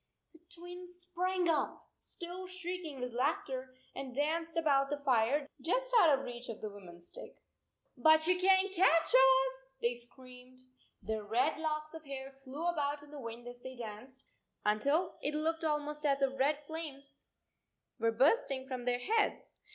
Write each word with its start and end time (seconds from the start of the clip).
The 0.33 0.39
Twins 0.57 0.95
sprang 1.01 1.47
up, 1.47 1.87
still 1.95 2.47
shrieking 2.47 3.01
with 3.01 3.13
laughter, 3.13 3.75
and 3.93 4.15
danced 4.15 4.57
about 4.57 4.89
the 4.89 4.97
fire 4.97 5.47
just 5.61 5.91
out 5.99 6.17
of 6.17 6.25
reach 6.25 6.49
of 6.49 6.59
the 6.59 6.71
woman 6.71 6.97
s 6.97 7.09
stick." 7.09 7.35
But 8.03 8.25
you 8.25 8.35
can 8.39 8.69
t 8.69 8.73
catch 8.81 9.13
us," 9.13 9.73
they 9.79 9.93
screamed. 9.93 10.61
Their 11.03 11.23
red 11.23 11.59
locks 11.59 11.93
of 11.93 12.03
hair 12.05 12.31
flew 12.43 12.65
about 12.65 13.03
in 13.03 13.11
the 13.11 13.21
wind 13.21 13.47
as 13.47 13.61
they 13.61 13.75
danced, 13.75 14.25
until 14.65 15.19
it 15.21 15.35
looked 15.35 15.63
almost 15.63 16.03
as 16.03 16.23
if 16.23 16.33
red 16.39 16.57
flames 16.65 17.27
were 17.99 18.11
bursting 18.11 18.67
from 18.67 18.85
their 18.85 18.97
heads. 18.99 19.53